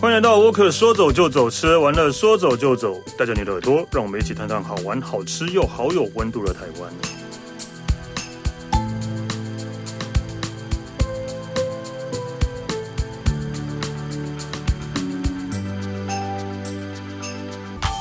[0.00, 7.17] 欢迎来到沃克，说走就走，吃完了说走就走，带着你的耳朵，让我们一起探探好玩、好吃又好有温度的台湾。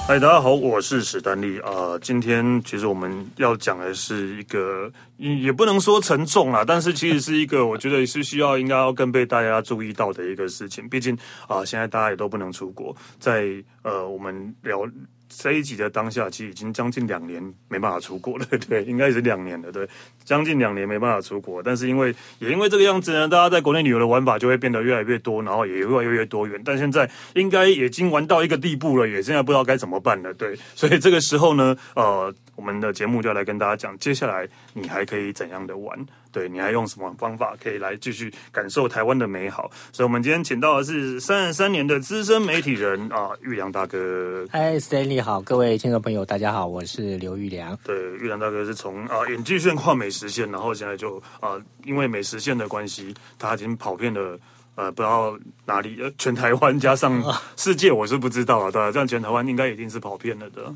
[0.08, 2.00] 嗨，大家好，我是史丹利啊、呃。
[2.00, 10.88] 今天其实我们要讲的是一个，也不能说沉重啦，但是其实是一个 我觉得是需要应该要更被大家注意到的一个事情。
[10.88, 11.14] 毕竟
[11.46, 14.90] 啊、呃，现在大家也都不能出国，在呃，我们聊。
[15.30, 19.88] 这一集的当下，其实已经将近两年没办法出国了， 对，应该是两年了，对，
[20.24, 21.62] 将近两年没办法出国。
[21.62, 26.62] 但是因为也因为这个样子呢，大家在国内旅游的玩法就会变得越来越多，然后也越来越多元。
[26.64, 30.58] 但现在应该已经玩到一个地步了，也现在不知道该怎么办了，对。
[30.76, 35.98] 所以这个时候呢，呃，我们的节目就要来跟大家讲，接下来你还可以怎样的玩。
[36.38, 39.72] 对，你还用什么方法可以来继续感受台湾的美好？
[39.92, 44.46] 所以，我们今天请到的是三十三年的资深媒体人啊，玉良大哥。
[44.52, 47.76] 嗨，Stanley 好，各位听众朋友，大家好，我是刘玉良。
[47.84, 54.40] 对，玉良大哥是从啊演技线跨美食线，然后现在就啊，因为美食线的关系，他已经跑遍了
[54.76, 57.20] 呃，不知道哪里，全台湾加上
[57.56, 58.70] 世界，我是不知道啊。
[58.70, 60.72] 对，这样全台湾应该一定是跑遍了的。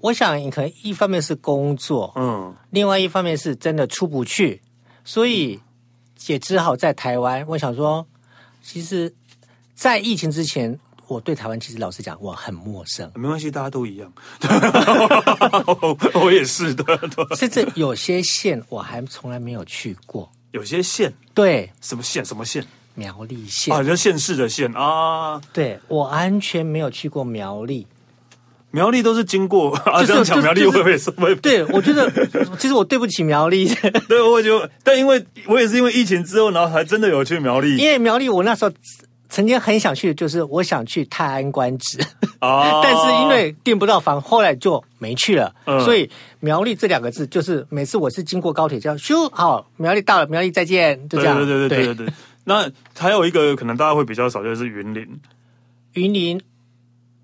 [0.00, 4.60] 我想，你可能一方面是工作，嗯，另外一方面是真的出不去，
[5.04, 5.60] 所以
[6.26, 7.44] 也只好在台湾。
[7.48, 8.06] 我想说，
[8.62, 9.12] 其实，
[9.74, 13.10] 在疫情之前，我对台湾其实老实讲，我很陌生。
[13.14, 14.12] 没关系，大家都一样，
[16.14, 16.84] 我也是的。
[17.36, 20.30] 甚至有些县我还从来没有去过。
[20.52, 22.24] 有些县，对，什么县？
[22.24, 22.64] 什么县？
[22.94, 25.38] 苗栗县啊，就县市的县啊。
[25.52, 27.86] 对，我完全没有去过苗栗。
[28.76, 31.34] 苗栗都是经过， 啊，就是、这样讲苗栗会不会是会？
[31.36, 32.12] 对，我觉得
[32.58, 33.66] 其实我对不起苗栗。
[34.06, 37.74] 对，我就但因为我也是因为疫情之后，然后还真的有去苗栗。
[37.78, 38.70] 因为苗栗我那时候
[39.30, 41.98] 曾经很想去，就是我想去泰安官职
[42.38, 45.54] 啊， 但是因为订不到房，后来就没去了。
[45.64, 46.10] 嗯、所以
[46.40, 51.34] 苗栗这两个字，就是每次我是经过高铁，这样咻，好，苗栗到了，苗栗再见，就这样。
[51.38, 52.14] 对对对对，对，对。
[52.44, 55.18] 那还有一个可能大家会比较少，就是云林，
[55.94, 56.38] 云林。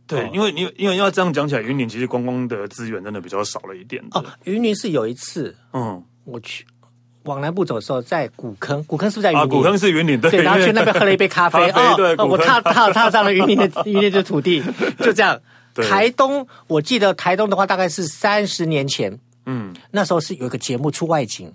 [0.06, 4.02] 对，因为因为因为要这样讲起来，云林其实观光的资源真的比较少了一点。
[4.10, 6.66] 哦，云林是有一次，嗯，我去
[7.24, 9.44] 往南部走的时候，在古坑，古坑是不是在云林？
[9.44, 14.62] 啊，古坑是云林，对，对，然后去那边喝了一杯咖啡， 咖啡对哦，我踏踏踏上了云林的 云林的土地，
[14.98, 15.40] 就这样。
[15.74, 21.50] 台东，我记得台东的话，大概是三十年前，嗯，那时候是有一个节目出外景，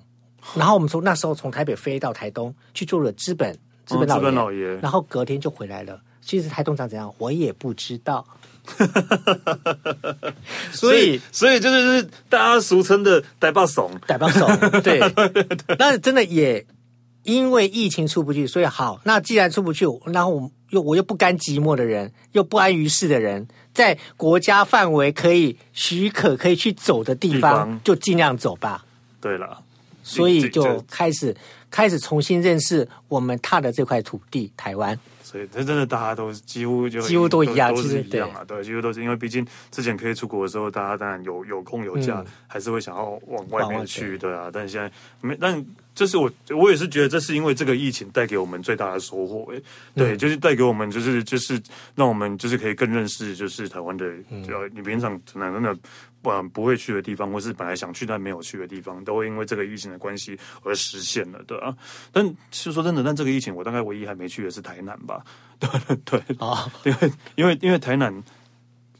[0.55, 6.01] 然后我们从那时候从台北飞到台东去做了资本资本老爷，然后隔天就回来了。
[6.27, 8.27] 其实台东长怎样，我也不知道。
[10.73, 14.45] 所以，所以就是就是大家俗称的“台北怂”，台北怂。
[14.83, 14.99] 对，
[15.79, 16.65] 那真的也
[17.23, 18.99] 因为疫情出不去，所以好。
[19.05, 28.83] 那既然出不去，然后我又我又不甘寂寞的人，又不安于世的人，在国家范围可以许可可以去走的地方，地方就尽量走吧。
[29.21, 29.63] 对了，
[30.03, 31.33] 所以就开始
[31.71, 34.99] 开始重新认识我们踏的这块土地——台湾。
[35.27, 44.49] 所以这真的大家都几乎就几乎都一样，都是一样啊，对，几乎都是因为毕竟之前可以出国的时候，大家当然有有空有假，嗯，还是会想要往外面去，对啊。
[44.53, 44.89] 但现在
[45.19, 45.65] 没，但
[45.97, 49.59] 这是我我也是觉得这是因为这个疫情带给我们最大的收获，哎，
[49.95, 51.59] 对，嗯，就是带给我们就是就是
[51.95, 54.05] 让我们就是可以更认识就是台湾的，
[54.45, 55.75] 只要你平常可能真的。
[56.19, 61.73] 不不会去的地方，或是本来想去但没有去的地方，都会因为这个疫情的关系而实现了，对啊。
[62.11, 65.23] 但其实说真的，但这个疫情我大概唯一还没去的是台南吧，
[65.59, 65.69] 对
[66.03, 68.11] 对啊，因为因为因为台南。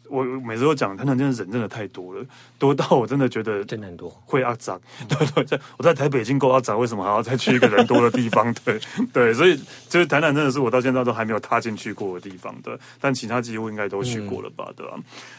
[0.09, 2.25] 我每次都讲，台南真的人真的太多了，
[2.57, 4.79] 多到我真的觉得真的很多会阿杂。
[5.07, 8.53] 对对，在我在台北已经够阿杂，为什么还要再去一个人多的地方？
[8.65, 8.79] 对
[9.13, 9.59] 对，所以
[9.89, 14.71] 就是台南真的是我到现在都还没有踏进去过的地方的，但其他几乎应该都去过了吧？
[14.75, 14.93] 对吧？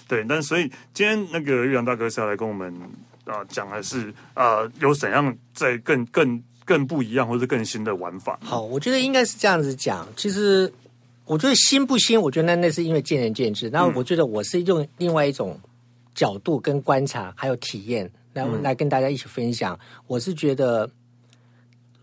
[0.07, 2.73] 对，但所以今天那个玉阳大哥是要来跟我们
[3.25, 8.39] 啊讲的是啊有怎样在更更更不一样或者更新的玩法？
[8.43, 10.73] 好，我觉得应该是这样子讲，其实。
[11.29, 12.21] 我觉得新不新？
[12.21, 13.69] 我觉得那那是因为见仁见智。
[13.69, 15.61] 然后我觉得我是用另外一种
[16.15, 19.79] 角度跟观察，还有体验，然后来跟大家一起分享。
[20.07, 20.91] 我是觉得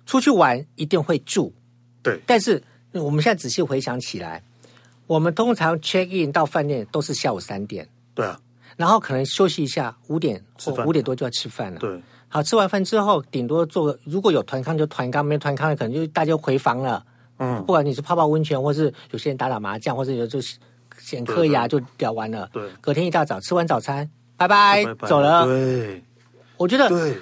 [0.06, 1.51] 出去玩一定会住，
[2.04, 2.19] 对。
[2.27, 2.62] 但是
[2.92, 4.44] 我们现在仔细回想起来，
[5.07, 8.39] 我们通常 check in 到饭店都是下午三点，对啊。
[8.78, 12.00] 然后可能休息一下，五点或五点多就要吃饭了，对。
[12.28, 17.04] 好，吃完饭之后，顶多做如果有团康就团康，没团康的可能就大家回房了。
[17.38, 20.40] 嗯，不管你是泡泡温泉，或是有些人打打麻将，或者有就
[21.04, 22.50] 剪颗牙就聊完了。
[22.54, 25.46] 对，隔天一大早吃完早餐，拜拜，拜拜走了。
[25.46, 26.04] 对，
[26.58, 27.18] 我觉得对，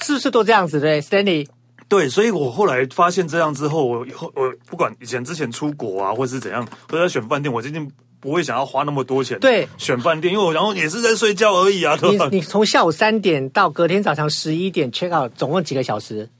[0.00, 0.80] 是不是都这样子？
[0.80, 1.48] 对，Stanley。
[1.88, 9.38] 对，所以我后来发现这样之后，我以后我不管以前之前出国啊，或是怎样，或者选饭店，我最近不会想要花那么多钱。
[9.40, 11.98] 对，选饭店，因为我然后也是在睡觉而已啊。
[12.02, 16.30] 你你从下午三点到隔天早上十一点 check out，总共几个小时？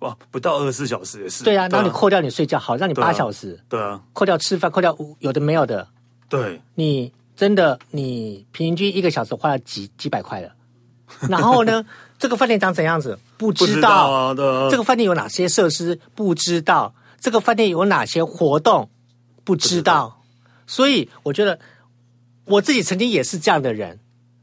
[0.00, 1.44] 哇，不到二十四小时也是。
[1.44, 3.58] 对啊，然后你扣掉你睡觉，好，让你八小时。
[3.68, 5.88] 对啊，扣掉吃饭，扣掉有的没有的。
[6.28, 10.54] 对，你真的你平均一个小时花了几几百块了。
[11.28, 11.84] 然后呢，
[12.18, 13.18] 这个饭店长怎样子？
[13.36, 14.10] 不知道。
[14.10, 14.68] 啊，对啊。
[14.70, 15.98] 这个饭店有哪些设施？
[16.14, 16.94] 不知道。
[17.18, 18.88] 这个饭店有哪些活动？
[19.44, 19.56] 不。
[19.56, 20.22] 知道。
[20.66, 21.58] 所以我觉得
[22.44, 23.98] 我自己曾经也是这样的人。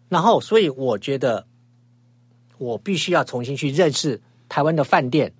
[0.09, 1.47] 然后，所以我觉得
[2.57, 5.33] 我必须要重新去认识台湾的饭店。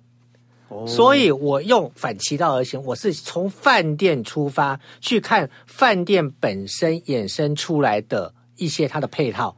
[0.68, 0.86] 哦。
[0.86, 9.56] 所以我用反其道而行，我是从饭店出发去看饭店本身衍生出来的一些它的配套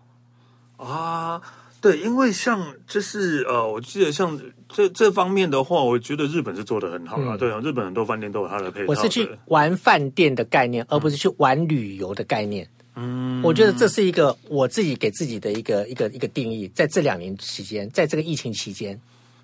[0.76, 1.40] 啊。
[1.82, 7.36] 对，因为像就是呃，我记得像这这方面的话，我觉得日本是做的很好啊。
[7.36, 8.86] 嗯、对啊，日本很多饭店都有它的配套。
[8.86, 12.68] 我是去玩饭店的概念，嗯、而不是去玩旅游的概念。
[12.96, 16.68] 嗯，我觉得这是一个我自己给自己的一个一个一个定义。
[16.74, 19.00] 在这两年期间，在这个疫情期间，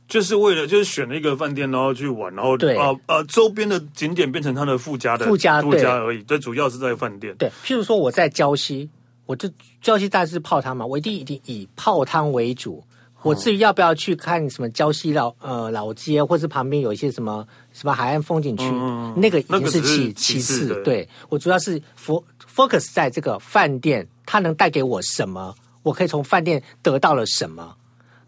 [0.08, 6.22] 就是为了就是选了一个饭店，然后去玩，然后对啊呃，周边的景点变成它的附加的附加附加而已。
[6.22, 7.34] 对，主要是在饭店。
[7.36, 8.88] 对，譬如说我在礁溪。
[9.26, 9.50] 我就
[9.82, 12.80] 礁溪大致泡汤嘛，我一定一定以泡汤为主。
[13.22, 20.80] 我至于要不要去看什么礁溪老呃老街，或是旁边有一些什么什么海岸风景区，嗯、那个已经是其其次。
[20.84, 27.74] 对，我主要是 focus 在这个饭店，它能带给我什么，我可以从饭店得到了什么。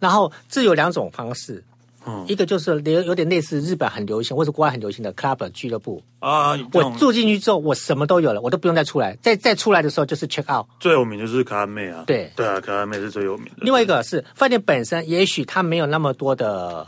[0.01, 1.63] 然后这有两种方式。
[2.27, 9.17] 一个就是有有点类似日本很流行或者国外很流行的 club 俱乐部啊，我住进去之后，我什么都有了，我都不用再出来。
[9.23, 10.67] 再再出来的时候就是 check out。
[10.81, 13.57] 最有名就是卡妹啊，对对啊，卡妹是最有名的。
[13.59, 16.87] 另外一个是饭店本身，也许它没有那么多的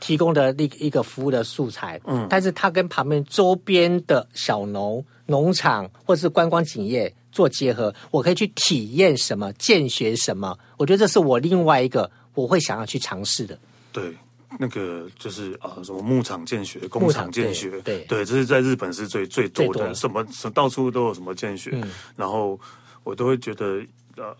[0.00, 10.58] 提供的一一个服务的素材，嗯，但是它跟旁边周边的小农农场或者是观光景业做结合，我可以去体验什么，见学什么。
[10.76, 13.58] 我觉得这是我另外一个我会想要去尝试的。
[13.92, 14.12] 对。
[14.58, 17.98] 那个就是啊，什么牧场见学、工厂见学，对。
[18.08, 20.24] 对，这是在日本是最最多的，多什么
[20.54, 22.58] 到处都有什么见学，嗯、然后
[23.04, 23.80] 我都会觉得
[24.16, 24.34] 呃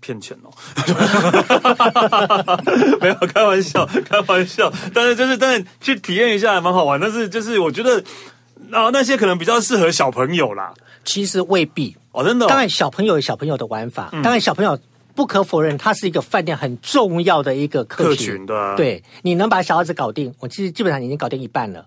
[0.00, 0.50] 骗钱哦，
[3.00, 8.02] 没有开玩笑，开玩笑，但是就是但是去体验一下还蛮好玩，但是就是我觉得
[8.68, 10.74] 然啊那些可能比较适合小朋友啦，
[11.04, 14.78] 其实未必哦，真的、哦，当然小朋友有小朋友的玩法，嗯、当然小朋友。
[15.14, 21.86] 不可否认，它是一个饭店很重要的一个客群，对，你能把小孩子搞定，我其实基本上已经搞定一半了。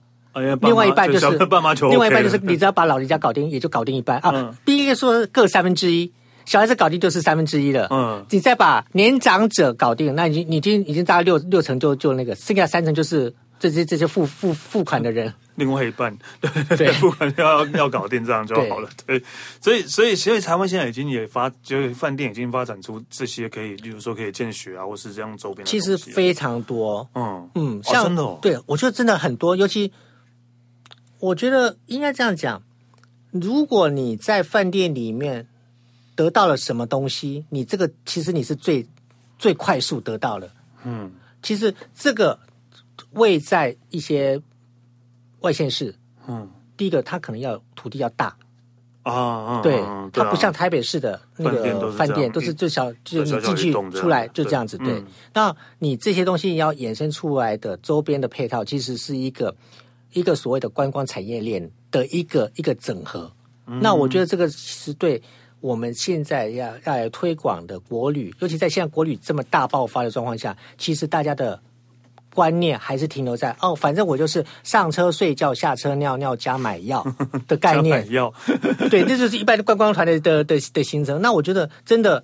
[0.62, 4.54] 另外一半就是 爸妈球，另外一半就是你只要把老人家搞定，也就搞定一半啊。
[4.66, 6.12] 第一个说各三分之一，
[6.45, 7.88] 小孩子搞定就是三分之一了。
[7.89, 15.34] 嗯，你再把年长者搞定，那已经已经已经大概六六成就就那个，剩下三成就是这些这些付付付款的人。
[15.56, 18.90] 另外一半，对 对，不管要要搞定这样就好了。
[19.06, 19.24] 对，
[19.62, 25.66] 所以所以所以台湾现在已经也发，就是饭店已经发展出这些可以，比如说可以见学啊，或是这样周边。
[25.66, 29.94] 其实非常多，嗯嗯，像、哦、真的、哦，对我觉得真的很多，尤其
[31.19, 32.62] 我觉得应该这样讲，
[33.31, 35.48] 如果你在饭店里面
[36.16, 38.86] 得到了什么东西，你这个其实你是最
[39.40, 40.50] 最快速得到了。
[40.84, 42.38] 嗯，其实这个
[43.16, 44.42] 位在一些。
[45.42, 45.94] 外县市，
[46.28, 48.36] 嗯，第一个它可能要土地要大
[49.04, 49.80] 啊，对，
[50.12, 55.04] 它不像台北市的那个饭店都是最小，就是你进去出来就这样子，对。
[55.36, 59.56] 那你这些东西要衍生出来的周边的配套，其实是一个
[60.13, 63.32] 一个所谓的观光产业链的一个一个整合。
[63.68, 65.22] 那我觉得这个其实对
[65.60, 71.62] 我们现在要要来推广的国旅，尤其在现在国旅这么大爆发的状况下，其实大家的。
[72.36, 77.04] 观念还是停留在哦，反正我就是上车睡觉，下车尿尿加买药
[77.48, 78.01] 的概念。
[78.01, 78.32] 买药，
[78.92, 81.22] 对，这就是一般的观光团的的的的行程。
[81.22, 82.22] 那我觉得真的，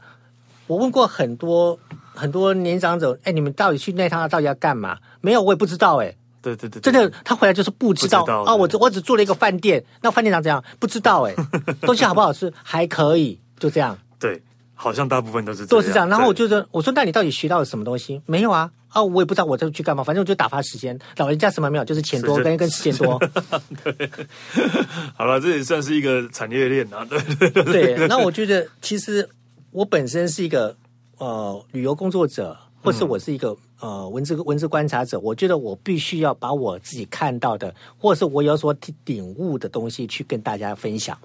[0.67, 1.79] 我问过很多
[2.13, 4.97] 很多年长者，哎，你们到底去那趟到底要干嘛？
[5.21, 5.95] 没有，我也不知道。
[6.01, 8.53] 哎，对对对，真的，他回来就是不知道啊。
[8.53, 10.61] 我只我只住了一个饭店，那饭店长怎样？
[10.77, 11.23] 不知道。
[11.23, 11.33] 哎，
[11.81, 12.51] 东西好不好吃？
[12.61, 13.97] 还可以，就这样。
[14.19, 14.41] 对，
[14.81, 16.09] 好像大部分都是都是这样。
[16.09, 18.19] 然后我就说，我说那你到底学到了什么东西？
[18.25, 18.71] 没有啊。
[18.87, 20.97] 啊，我也不知道我这去干嘛，反正我就打发时间。
[21.17, 23.17] 老人家什么没有，就是钱多跟跟时间多。
[23.83, 24.09] 对，
[25.15, 27.05] 好了，这也算是一个产业链啊。
[27.05, 28.07] 对对对。
[28.07, 29.29] 那我觉得，其实
[29.69, 30.75] 我本身是一个
[31.19, 35.17] 呃旅游工作者，或是我是一个呃文字文字观察者。
[35.19, 41.17] 我觉得我必须要把我自己看到的，或是我有所领悟的东西，去跟大家分享。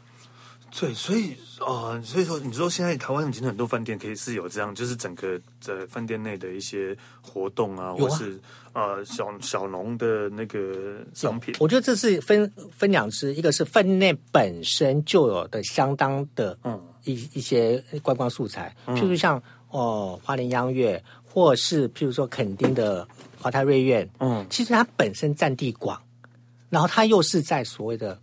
[0.71, 8.39] 对，所以啊、呃，所以说你说现在台湾已经很多饭店可以是有这样，就是整个在饭店内的一些活动啊，啊或是
[8.75, 11.55] 呃小小农的那个商品。
[11.61, 19.39] 我觉得这是分分两支，一个是饭店内本身就有的相当的嗯一一些观光素材，譬如像
[19.71, 23.07] 哦、呃、花莲央月，或是譬如说垦丁的
[23.39, 25.99] 华泰瑞苑，嗯，其实它本身占地广，
[26.69, 28.21] 然后它又是在所谓的。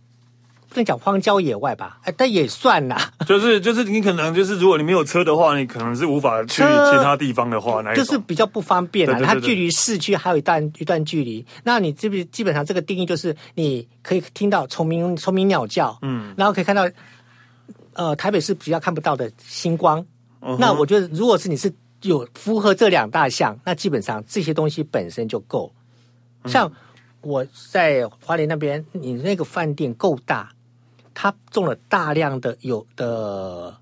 [0.74, 3.12] 不能讲荒郊野外吧，哎，但也算啦。
[3.28, 9.20] 就 是就是，你可能就是，如果你没有车的话，你可能是无法去其他地方的话，那就是比较不方便啦。
[9.24, 11.46] 它距离市区还有一段一段距离。
[11.62, 16.90] 那你这边基本上这个定义就是，你可以听到虫鸣虫鸣鸟叫，嗯，然后可以看到，
[17.92, 20.04] 呃，台北市比较看不到的星光。
[20.40, 25.72] 嗯、那我觉得，如果是你是有符合这两大项，那基本上这些东西本身就够。
[26.46, 26.70] 像
[27.20, 30.50] 我在花莲那边，你那个饭店够大。
[31.14, 33.76] 他种了大量的有的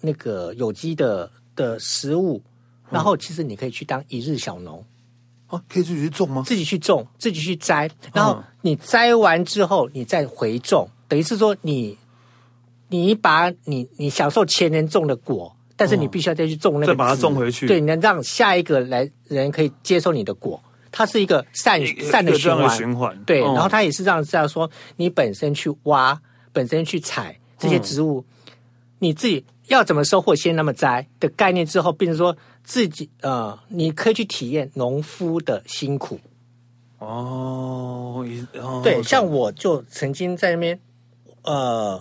[0.00, 2.40] 那个有机的的食物，
[2.90, 4.84] 然后其实你可以去当一日小农，
[5.48, 6.42] 啊，可以自己去种吗？
[6.46, 11.98] 自己去种，自己去摘，然后你摘完之后，你再回种，等于是说你
[12.88, 20.62] 你把你你享受前人种的果，但是你必须要再去种那个，再把它种回去，对，你能让下一个来人可以接受你的果。
[20.96, 23.24] 它是一个善善的循环，循环。
[23.24, 26.22] 对，然后它也是这样这样说，你本身去挖，
[26.52, 28.24] 本身去采这些植物，
[29.00, 36.20] 你自己要怎么收获，先那么摘的概念之后，变成说自己呃，你可以去体验农夫的辛苦。
[37.00, 38.24] 哦，
[38.84, 40.78] 对，像我就曾经在那边，
[41.42, 42.00] 呃，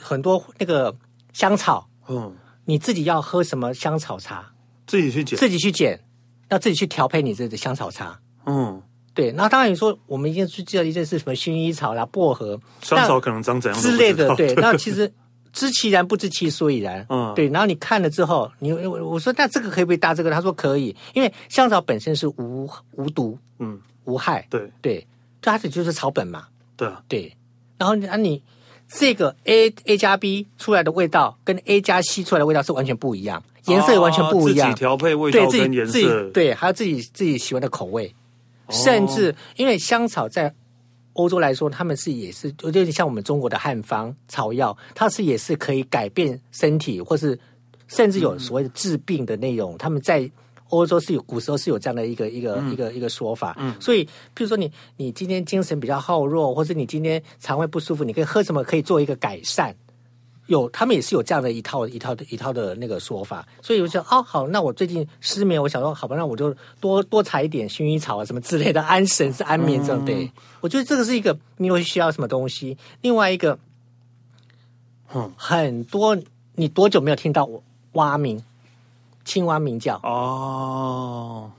[0.00, 0.96] 很多那个
[1.34, 2.34] 香草，嗯，
[2.64, 4.54] 你自己要喝什么香草茶，
[4.86, 6.00] 自己去捡，自己去捡。
[6.48, 8.82] 要自己去调配你自己的香草茶，嗯，
[9.14, 9.32] 对。
[9.32, 14.54] 那当然你说我们一定是记得一件是什么薰衣草啦、薄荷，香草可能长怎样之类的，对。
[14.54, 15.12] 那其实
[15.52, 17.48] 知其然不知其所以然，嗯，对。
[17.48, 20.30] 然后你看了之后，你我说那这个可以不可以搭这个？
[20.30, 25.06] 他说可以，因为香草本身是无无毒，嗯，无害，对对，
[25.40, 26.46] 它这就是草本嘛，
[26.76, 27.36] 对啊，对。
[27.78, 28.42] 然后啊你。
[28.94, 34.68] 这个 A A 加 B 出来的味道跟 A 加 C 出来的味道是完全不一样，颜色也完全不一样。
[34.68, 38.14] 自己调配味道跟颜色，对，对，还有自己自己喜欢的口味。
[38.70, 40.54] 甚至因为香草在
[41.14, 47.38] 欧洲来说，他们是也是有点像我们中国的汉方草药，它是也是可以改变身体，或是
[47.88, 49.76] 甚至有所谓的治病的内容。
[49.78, 50.30] 他们在。
[50.72, 59.76] 欧洲是有古时候是有这样的一个一个、嗯、一个一个说法，嗯，所以譬如说你你今天精神比较耗弱，或者你今天肠胃不舒服，你可以喝什么可以做一个改善？
[60.46, 70.32] 有他们也是有这样的一套一套的一套的那个说法，所以我就说哦好，那我最近失眠，我想说好吧，那我就多多采一点薰衣草啊什么之类的安神是安眠这样、嗯、对。
[70.60, 73.58] 我觉得这个是一个你会需要什么东西，另外一个，
[75.14, 76.16] 嗯，很多
[76.54, 77.48] 你多久没有听到
[77.92, 78.42] 蛙鸣？
[79.24, 79.96] 青蛙鸣叫。
[80.02, 81.52] 哦，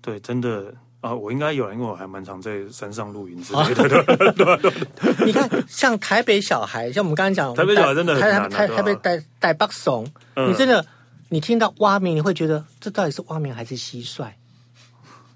[0.00, 3.88] 对，真的啊，我应该有，因为我还蛮常在山上露营之类的。
[3.88, 10.06] 对 对对，你看，像台北小孩，像我们刚刚讲，台北小孩真的很难，台台北带带北怂，
[10.48, 10.84] 你真的，
[11.28, 14.26] 你听到蛙鸣，你会觉得这到底是蛙鸣还是蟋蟀？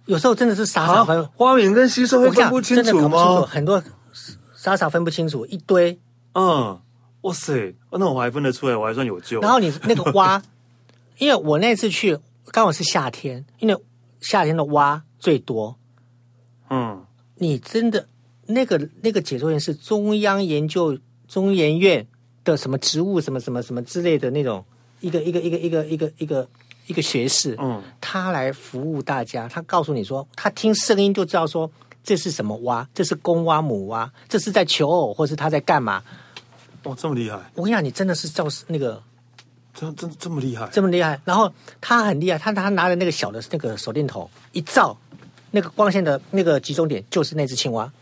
[0.07, 3.43] 有时候真的是傻傻分，蛙鸣跟蟋蟀会分不清楚吗？
[3.43, 3.83] 很多
[4.57, 5.99] 傻傻分不清楚，一堆，
[6.35, 6.81] 嗯，
[7.21, 9.41] 哇塞，那我还分得出来，我还算有救。
[9.41, 10.43] 然后你那个蛙。
[11.19, 13.77] 因为我那次去刚好是夏天，因为
[14.23, 15.77] 夏天的蛙最多。
[16.71, 17.05] 嗯，
[17.37, 18.09] 你真的
[18.47, 20.99] 那个那个解说员是中央研究
[21.29, 22.05] 中研院
[22.43, 24.65] 的什么植物什么什么什么之类的那种
[25.01, 26.49] 一个一个一个一个一个一个
[26.87, 27.55] 一个学士。
[27.61, 31.71] 嗯，他来服务大家，他告诉你说，他听声音就知道说
[32.03, 36.03] 这是什么蛙，这是公蛙母蛙，这是在求偶或是他在干嘛？
[36.83, 37.39] 哦，这么厉害！
[37.55, 39.03] 我跟你讲，你真的是照那个。
[39.73, 41.21] 这这这么厉害，这么厉害。
[41.25, 41.51] 然后
[41.81, 44.99] 他很厉害，他他拿着那个小的那个手电筒一照，
[45.51, 47.93] 那个光线的那个集中点就是那只青蛙。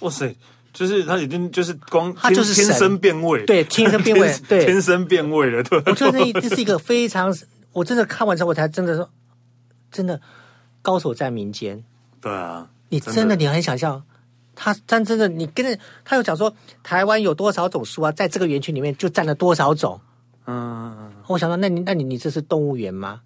[0.00, 0.34] 哇塞，
[0.72, 5.62] 就是他已经就是光，他就是天生变味，对，天生变味， 对，天生变味了。
[5.62, 7.34] 对，我觉得这这是一个非常，
[7.72, 9.10] 我真的看完之后我才真的说，
[9.90, 10.20] 真的
[10.82, 11.82] 高手在民间。
[12.20, 14.02] 对啊，你真的你很想象，
[14.54, 20.00] 他但真的你跟着他有讲说台湾有多少种树啊，在这个园区里面就占了多少种。
[20.46, 20.99] 嗯，
[21.32, 23.20] 我想说，那你那你你这是动物园吗？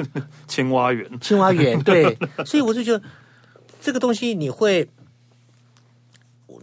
[0.46, 3.02] 青蛙园，青蛙园，对， 所以我就觉得
[3.80, 4.88] 这个东西你会，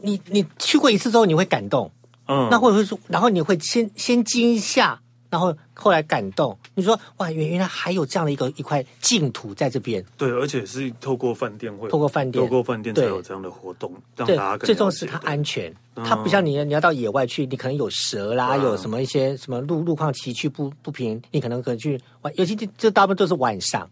[0.01, 1.91] 你你去过一次之后你会感动，
[2.27, 5.01] 嗯，那或者会说，然后你会先先惊吓，
[5.33, 10.05] 然后后来感动，你说哇，原原来还有这样的一个一块净土在这边。
[10.15, 23.89] 对，而且是透过饭店会，透过饭店，透过饭店才有这样的活动，让大家更最重要是它安全，它不像你你要到野外去，你可能有蛇啦，有什么一些什么路路况崎岖不不平，你可能可能去晚，尤其这大部分都是晚上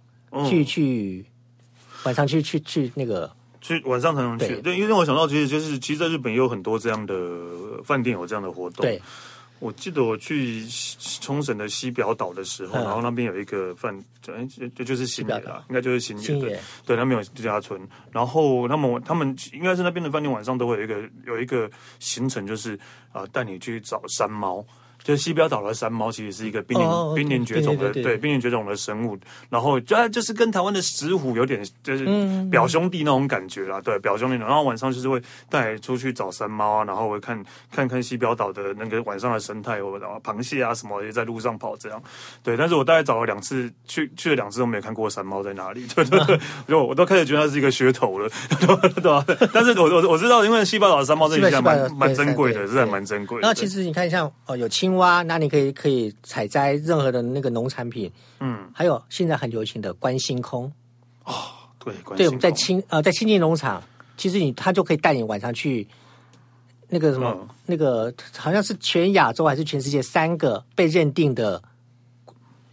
[0.47, 1.25] 去去
[2.03, 3.31] 晚上去去去那个。
[3.63, 7.13] 去晚上才能去，对，因为我想到，其实就是，其实在日本也有很多这样的
[7.83, 8.83] 饭店有这样的活动。
[8.83, 8.99] 对，
[9.61, 10.65] 我记得我去
[11.21, 13.95] 冲绳的西表岛的时候，然后那边有一个饭，
[14.27, 14.43] 哎，
[14.75, 17.79] 就就是新野啦，应该就是新野，对，对，那边有度假村，
[18.11, 22.77] 然后他们他们应该是那边的饭店晚上都会有一个有一个行程，就是
[23.11, 24.65] 啊带你去找山猫。
[25.03, 29.17] 就是西表岛的山猫，其实是一个濒临濒临绝种的，对，濒临绝种的生物。
[29.49, 32.05] 然后就就是跟台湾的石虎有点就是
[32.49, 34.35] 表兄弟那种感觉啦，对，表兄弟。
[34.37, 42.01] 然后晚上就是会带出去找山猫啊，然后会看看看西表岛的那个晚上的生态，或者螃蟹啊什么也在路上跑这样。
[42.43, 45.87] 对，但是我大概找了两次，去去了两次都没有看过山猫在哪里。
[45.95, 46.39] 对对对，
[46.69, 48.29] 就我都开始觉得它是一个噱头了，
[48.59, 49.25] 对吧？
[49.51, 53.39] 但是我我我知道，因为西表岛的山猫这一下蛮蛮珍贵的，是还蛮珍贵。
[53.41, 54.90] 然后其实你看，像哦有青。
[54.91, 60.69] 青蛙，那你可以可以采摘任何的那个农产品，嗯，还有现在很流行的观星空，
[61.23, 61.33] 哦，
[61.79, 63.81] 对，对，我们在清呃在清境农场，
[64.17, 65.87] 其实你他就可以带你晚上去
[66.89, 71.61] 那个什么、嗯、那个好像是全亚洲还是全世界三个被认定的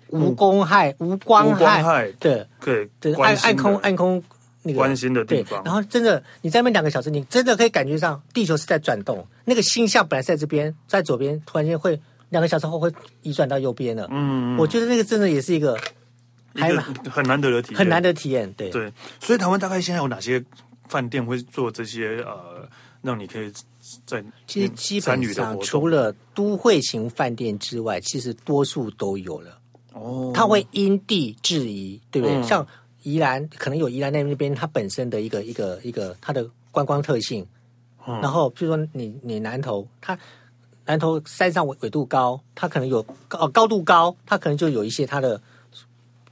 [0.09, 4.21] 无公害、无光害的，对对，暗暗空暗空。
[4.63, 9.25] 那个关心的地方，然后真的你在那边两个小时，你真的可以感觉上地球是在转动。
[9.45, 11.99] 那个星象本来在这边，在左边，突然间会
[12.31, 14.09] 两个小时后会移转到右边了。
[14.11, 15.79] 嗯，我觉得那个真的也是一个
[16.55, 18.53] 还蛮很难得的体验，很难得体验。
[18.55, 20.45] 对对，所以台湾大概现在有哪些
[20.89, 22.69] 饭店会做这些呃，
[23.01, 23.53] 让你可以
[24.05, 29.59] 在其实基本上除了都会型饭店之外，其实多数都有了。
[29.93, 32.37] 哦，它会因地制宜，对不对？
[32.37, 32.67] 嗯、像。
[33.13, 37.47] 宜兰可能有宜兰那那边它本身的一个一个一个它的观光特性，
[38.07, 40.19] 嗯、然后比如说你你南投，它
[40.85, 45.41] 南投山上纬纬度高，它可能有高高度高，它可能就有一些它的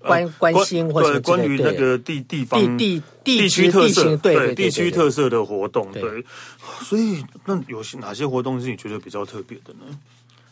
[0.01, 6.25] 关关心或者关于那个地地方地地地区特色对地区特色的活动对，
[6.83, 9.99] 所以那有些哪些活动是你觉得比较特别的呢？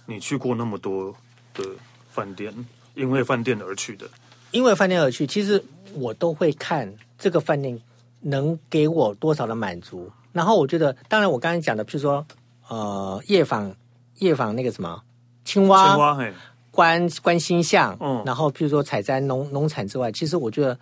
[0.06, 1.14] 你去过那么多
[1.54, 1.64] 的
[2.10, 2.52] 饭店，
[2.94, 4.06] 因为饭店而去的，
[4.54, 5.62] 因为饭店而去，其实。
[5.96, 7.80] 我都会看这个饭店
[8.18, 12.26] 能给我多少的满足，然后我觉得，当然我刚才讲的，譬如说，
[12.68, 13.72] 呃，夜访
[14.18, 15.00] 夜访那个什么
[15.44, 16.32] 青蛙，青蛙嘿，
[16.72, 20.76] 观观星象，嗯，然后譬如说采摘农农产之外，其实我觉得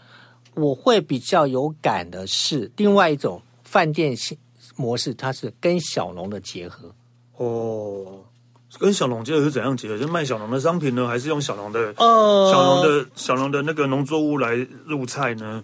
[0.55, 4.17] 我会比较有感的是另外一种饭店
[4.77, 6.91] 模式，它是跟小农的结合，
[7.37, 8.25] 哦。
[8.79, 9.99] 跟小农结合是怎样结合？
[9.99, 14.55] 是卖小农的商品呢，还是用小农的、呃、小农的小农的那个农作物来
[14.87, 15.63] 入菜呢？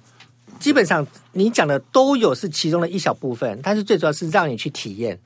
[0.61, 5.18] 基本上你讲的都有，是其中的一小部分，但是最主要是让你去体验。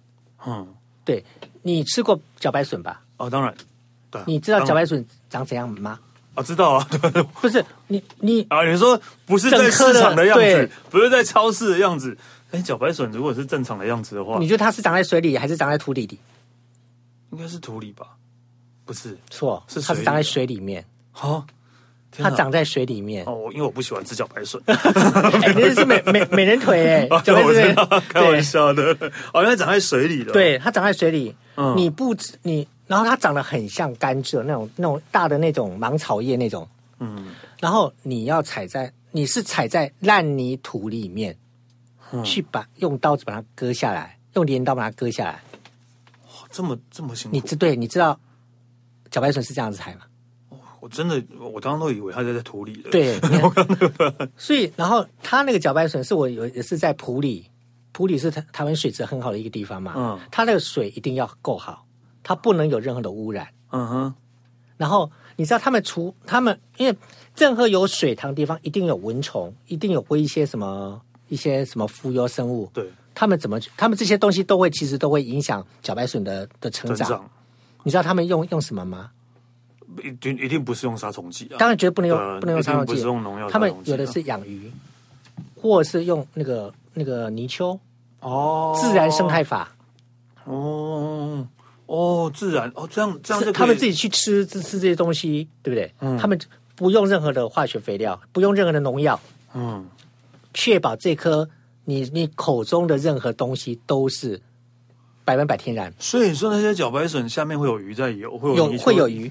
[0.47, 0.67] 嗯，
[1.05, 1.25] 对，
[1.63, 3.01] 你吃过茭白笋吧？
[3.17, 3.55] 哦，当然。
[4.11, 5.99] 对，你知道茭白笋长怎样吗？
[6.35, 6.87] 啊，知道啊。
[7.41, 12.17] 不是你你啊，你说不是在市场的样子，不是在超市的样子。
[12.51, 16.19] 哎，茭白笋如果是正常的样子的话，你觉得它是长在水里还是长在土里里？
[17.33, 18.17] 应该是土里吧，
[18.85, 20.85] 不是错，是它是长在水里面。
[21.13, 21.45] 哈，
[22.11, 23.25] 它长在水里面。
[23.25, 24.63] 哦，因为我不喜欢吃茭白笋。
[24.67, 28.97] 哎，那是美美美人腿哎，茭白笋，开玩笑的。
[29.33, 30.33] 哦，因为长在水里的。
[30.33, 31.35] 对，它长在水里。
[31.57, 36.69] 嗯，你不你，然后它长得很像甘蔗那种那种大的那种芒草叶那种。
[36.99, 41.37] 嗯，然后你要踩在，你是踩在烂泥土里面，
[42.25, 45.43] 去把用刀子把它割下来，用镰刀把它割下来。
[46.53, 47.75] 这么这么辛苦，你知对？
[47.75, 48.21] 你知道
[49.11, 50.03] 茭白笋是这样子采吗？
[50.51, 52.91] 哦，我真的，我刚刚都以为它在在土里的。
[52.91, 53.19] 对，
[54.37, 57.51] 所以然后它那个茭白笋是我有也是在埔里，
[57.93, 59.95] 埔里是台台湾水质很好的一个地方嘛。
[59.97, 61.87] 嗯，它那个水一定要够好，
[62.23, 63.49] 它不能有任何的污染。
[63.71, 64.15] 嗯哼。
[64.77, 66.97] 然后你知道他们除他们，因为
[67.37, 72.69] 任何有水塘的地方一定有蚊虫，一定有会一些什么一些什么浮游生物。
[72.75, 72.91] 对。
[73.15, 73.59] 他们怎么？
[73.77, 77.09] 他们这些东西都会，其实都会影响茭白笋的的成长。
[77.09, 77.31] 长
[77.85, 79.11] 你知道他们用用什么吗？
[80.03, 81.57] 一定一定不是用杀虫剂啊！
[81.59, 82.93] 当然绝对不能用，呃、不能用杀虫剂。
[82.93, 83.51] 不是用农药。
[83.51, 84.73] 他们有的是养鱼，
[85.55, 87.79] 或者是用那个那个泥鳅
[88.21, 89.71] 哦，自然生态法。
[90.45, 91.47] 哦
[91.87, 95.93] 哦，自然哦，这样这样他们自己去吃吃吃这些东西，对不对？
[96.01, 96.39] 嗯，他们
[96.75, 99.21] 不用任何的化学肥料，不用任何的农药，
[99.53, 99.87] 嗯，
[100.55, 101.51] 确保这颗。
[101.85, 104.41] 你你口中的任何东西都是
[105.25, 109.31] 百分百天然，所以说那些茭白笋下面会有鱼在游，会有有会有鱼，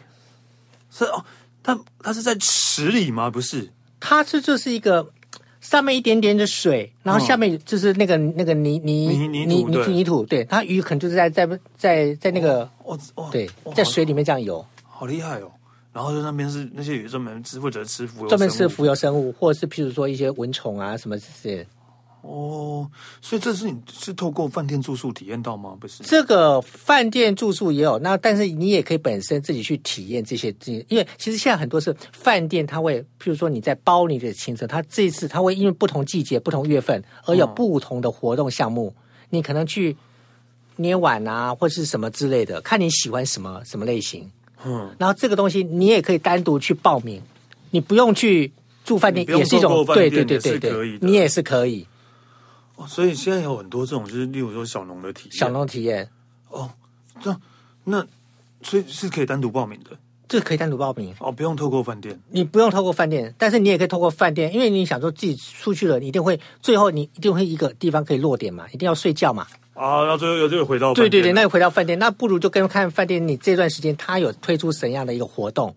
[0.89, 1.23] 是哦，
[1.63, 3.29] 它它是在池里吗？
[3.29, 5.11] 不是，它这就是一个
[5.59, 15.51] 上面一点点的水，然后下面就是那个、嗯、那个泥泥泥泥泥泥土，泥土，对，它鱼可能就是在在在在那个哦哦，对，在水里面这样游，好厉害哦。
[15.93, 21.67] 然后就那边是那些鱼专门吃或者吃浮游，专门吃浮游生物，或者是譬如说一些蚊虫啊什么这些。
[22.21, 22.87] 哦，
[23.19, 25.75] 所以这是你是透过饭店住宿体验到吗？
[25.79, 39.97] 不是，这个饭店住宿也有，那但是你也可以本身自己去体验这些这些，因为其实现在很多是饭店，它会譬如说你在包你的行程，它这一次它会因为不同季节、不同月份而有不同的活动项目，嗯、你可能去
[40.75, 44.29] 捏碗啊，或是什么之类的，看你喜欢什么什么类型。
[44.63, 47.19] 嗯，然后这个东西你也可以单独去报名，
[47.71, 48.51] 你不用去
[48.85, 51.87] 住饭店，也是一种对对对对对，你也是可以。
[52.75, 56.09] 哦，所以现在有很多这种，就是例如说小农的体验，小农体验。
[56.49, 56.69] 哦，
[57.21, 57.35] 这
[57.83, 58.05] 那
[58.61, 59.91] 所以是可以单独报名的，
[60.27, 61.13] 这可以单独报名。
[61.19, 69.47] 哦，不用透过饭店，你不用透过饭店，但是你也可以透过饭店，因为你想说自己出去了，你一定会最后你一定会一个地方可以落点嘛，一定要睡觉嘛。
[69.73, 75.75] 啊，然后最后又就回到对对对，那就回到饭店，那不如就跟看饭店，你这段时间他有推出什么样的一个活动，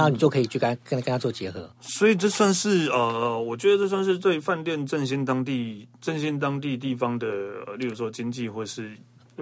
[0.00, 1.70] 然后你就可以去跟跟跟他做结合。
[1.80, 7.26] 所以这算是呃，我觉得这算是对饭店振兴当地振兴当地地方的，
[7.76, 8.96] 例如说经济或是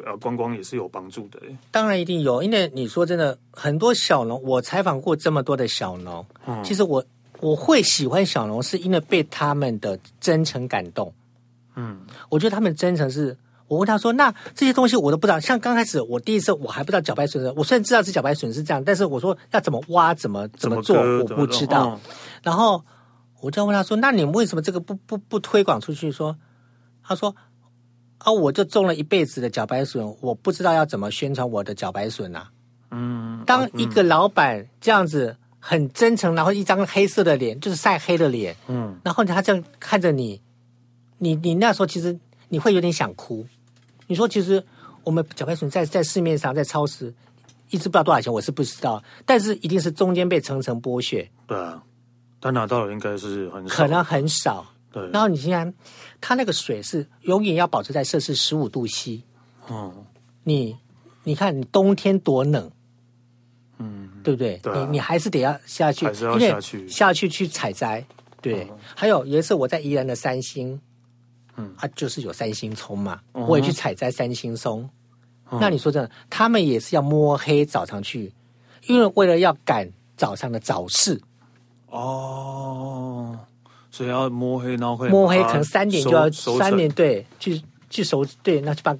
[0.05, 1.40] 呃观光也是有帮助的。
[1.71, 7.05] 当然一定有，因为你说真的，很多小农，我采访过这么多的小农，嗯，其实我
[7.40, 11.12] 我会喜欢小农，是因为被他们的真诚感动。
[11.77, 13.37] 嗯，我觉得他们真诚是。
[13.68, 15.38] 我问他说：“那这些东西我都不知道。
[15.38, 21.90] 像刚开始我第一次我还不知道茭白笋，我虽然知道是茭白笋是这样，但是我说要怎么挖、怎么怎么做，我不知道。
[21.90, 22.00] 嗯、
[22.42, 22.83] 然后
[23.40, 26.37] 我就问他说：‘那你们为什么这个不不不推广出去？’说
[27.02, 27.37] 他说
[28.18, 32.48] ：‘啊，我就种了一辈子的茭白笋，我不知道要怎么宣传我的茭白笋啊。’
[32.90, 40.40] 嗯，当一个老板这样子很真诚，然后一张黑色的脸，就是晒黑的脸，嗯，然后他这样看着你，
[41.18, 43.46] 你你那时候其实你会有点想哭。”
[44.09, 44.64] 你说，其实
[45.05, 47.14] 我们茭白笋在在市面上，在超市
[47.71, 51.31] 一直不知道多少钱，我是不知道，但是一定是中间被层层剥削。
[51.47, 51.81] 对啊，
[52.40, 54.66] 他拿到了应该是很少，可能很少。
[54.90, 55.73] 对，然后你现在，
[56.21, 59.23] 它那个水是永远要保持在摄氏十五度 C。
[59.71, 59.92] 嗯，
[60.44, 60.77] 你
[61.25, 62.71] 你看，你冬天多冷，
[63.77, 64.57] 嗯，对不对？
[64.62, 68.03] 对啊，你你还是得要下去，还是要下去下去去采摘。
[68.40, 70.81] 对，嗯，还有有一次我在宜兰的三星。
[71.59, 74.88] 嗯，啊，就是有三星葱嘛，嗯、我也去采摘三星松。
[75.51, 78.33] 嗯、那你说真的，他们也是要摸黑早上去，
[78.87, 81.21] 因为为了要赶早上的早市。
[81.88, 83.37] 哦，
[83.90, 88.97] 所以要摸黑，然后会摸黑，可能三点就要三点对，去去熟对，那就把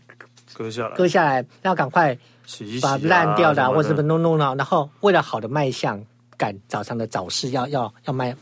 [0.53, 6.05] 割下来，割下来，要赶快洗一洗、啊、把烂掉的、啊、或者什么弄弄了，然后为了好的卖相，
[6.37, 8.35] 赶早上的早市要要要卖。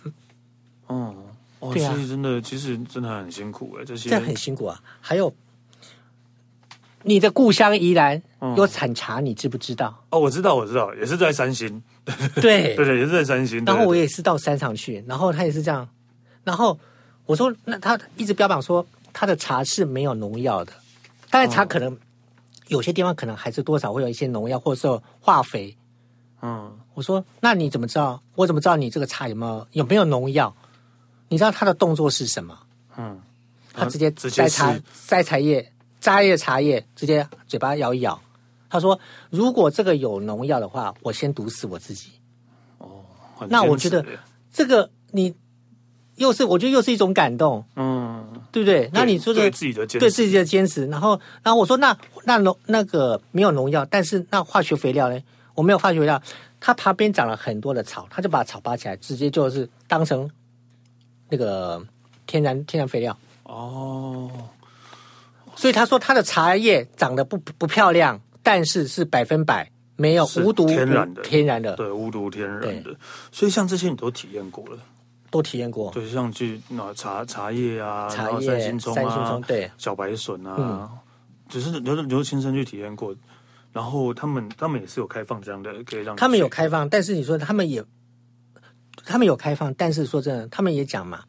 [0.89, 1.15] 嗯。
[1.59, 4.81] 哦，其实真的，其实真的很辛苦哎，这些这很辛苦啊。
[5.01, 5.33] 还有，
[7.03, 8.23] 你的故乡宜兰
[8.57, 10.05] 有产茶，你知不知道？
[10.11, 11.83] 哦，我知道，我知道，也是在三星。
[12.37, 13.65] 对 对对，也是在三星。
[13.65, 15.89] 然后我也是到山上去，然后他也是这样。
[16.45, 16.79] 然后
[17.25, 20.73] 我说，那他一直标榜说他的茶是没有农药的，
[21.31, 21.97] 当然茶可能
[22.69, 25.77] 有些地方可能还是多少会有一些农药，或者说化肥。
[26.43, 28.23] 嗯，我说那你怎么知道？
[28.35, 30.55] 我怎么知道你这个茶有没有有没有农药？
[31.29, 32.59] 你知道他的动作是什么？
[32.97, 33.21] 嗯，
[33.73, 38.21] 他直接摘茶摘茶叶摘叶茶叶，直接嘴巴咬一咬。
[38.69, 38.99] 他说
[39.31, 42.11] ：“如果这个有农药的话，我先毒死我自己。”
[42.79, 43.05] 哦，
[43.49, 44.05] 那我觉得
[44.53, 45.35] 这个你
[46.17, 48.81] 又是我觉得又是一种感动，嗯，对不对？
[48.87, 55.21] 对那你说的对自己的坚持对自己的坚持，然后然后我说那那农那个没有农药，但是那化学肥料呢？
[55.55, 56.21] 我没有化学肥料，
[56.61, 60.29] 它旁边长了很多的草，他就把草拔起来，直接就是当成。
[61.29, 61.85] 那个
[62.27, 63.17] 天然天然肥料。
[63.45, 64.31] 哦，
[65.55, 71.23] 所以他说他的茶叶长得不不漂亮，但是是百分百没有无毒天然的。
[71.23, 71.77] 天然的。
[71.77, 72.97] 对无毒天然的，
[73.31, 74.79] 所以像这些你都体验过了，
[75.31, 80.91] 都体验过，对，像去那茶茶叶啊，茶叶三星葱啊，对，小白笋啊，
[81.49, 83.15] 只是留留亲身去体验过，
[83.73, 87.85] 然后他们他们也是有开放这样的，可以让他们有开放，但是你说他们也。
[89.07, 91.21] 他们有开放，但是说真的，他们也讲嘛，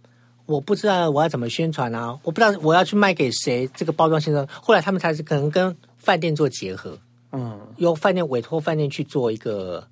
[0.46, 4.46] 我不知道我要怎么宣传啊，我不知道我要去卖给谁，这个包装先生。
[4.50, 6.98] 后来他们才是可能跟饭店做结合，
[7.32, 9.88] 嗯，由饭店委托饭店去做一个，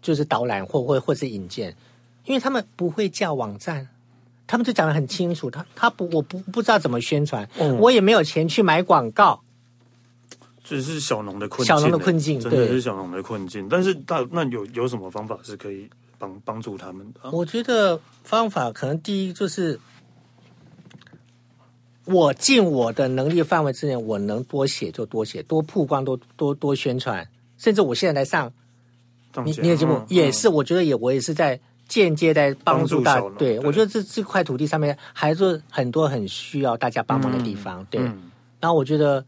[0.00, 1.74] 就是导览或或或是引荐，
[2.24, 3.88] 因为他们不会叫网站，
[4.46, 9.40] 他们就讲的很清楚，他他不我不不知道怎么宣传，嗯，我也没有钱去买广告。
[10.62, 13.66] 这是小农的困境，小农的困境，真的是小农的困境。
[13.68, 15.90] 但是大那有有什么方法是可以
[16.20, 17.30] 帮帮助他们的？
[17.32, 19.80] 我觉得方法可能第一就是。
[22.06, 27.28] 我尽我的能力范围之内，我能多写就多写，多曝光，多多多宣传。
[27.56, 28.52] 甚至我现在来上
[29.44, 33.20] 你你的节目，嗯、也是我觉得也我也是在间接在帮助大。
[33.38, 37.80] 对，对我觉得这这块土地上面还是很多很需要大家帮忙的地方。
[37.82, 39.24] 嗯、对，嗯、然后我觉得，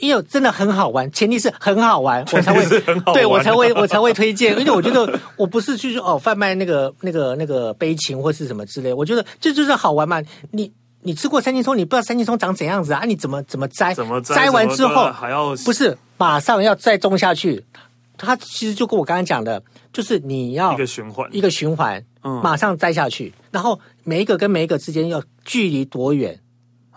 [0.00, 2.80] 因为真的很好玩，前提是很好玩， 我才会
[3.12, 4.58] 对我才会我才会推荐。
[4.58, 10.72] 因为我觉得我不是去哦贩卖那个那个那个悲情或是什么之类，我觉得这就是好玩嘛，你。
[11.02, 13.04] 你吃过三青葱，你不知道三青葱长怎样子啊？
[13.06, 13.94] 你怎么怎么摘？
[13.94, 14.34] 怎么摘？
[14.34, 17.64] 摘完之后还要不是马上要再种下去？
[18.18, 19.62] 它其实就跟我刚刚讲的，
[19.94, 26.38] 就是你要一个循环，一个循环，嗯，马上摘下去，然后每一个跟每一个之间要距离多远？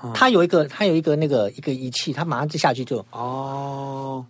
[0.04, 4.26] 嗯、它有一个，它有一个那个一个仪器，它马上就下去就哦。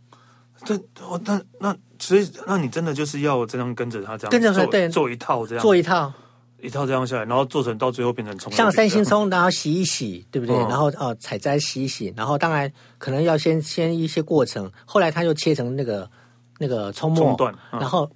[0.63, 4.87] 这我那那所以那你真的就是要这样跟着他这样跟着它对。
[4.87, 5.61] 做一套这样。
[5.61, 6.13] 做一套。
[6.61, 10.55] 一套这样下来，然后做成到最后变成葱，像三星葱，然后洗一洗，对不对？
[10.55, 16.09] 嗯、然后哦，采摘洗一洗，然后当然可能要先先一些过程，后来他又切成那个
[16.59, 18.09] 那个葱末，段嗯、然后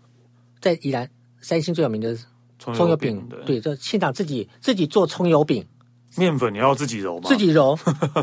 [0.62, 1.10] 在宜兰
[1.42, 2.18] 三星最有名的
[2.58, 5.68] 葱油饼，对，就现场自己自己做葱油饼，
[6.18, 7.30] 面粉你要自己揉吗？
[7.30, 7.78] 自己揉。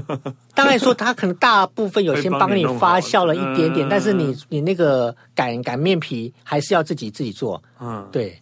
[0.54, 8.38] 当然说他可能大部分有先帮你发酵了一点点，但是你你那个擀擀面皮还是要自己自己做，嗯，对。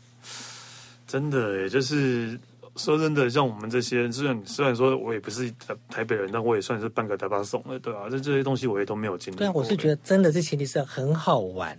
[1.06, 2.40] 真的耶，就是
[2.76, 8.08] 说真的，像我们这些，虽然虽然说我也不是台台北人，但我也算是半个台巴怂了，对吧、啊？
[8.08, 9.40] 这这些东西我也都没有经历过。
[9.40, 11.78] 对啊，我是觉得真的，这前提是很好玩。